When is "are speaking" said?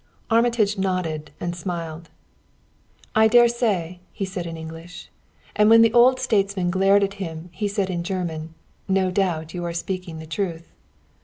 9.63-10.17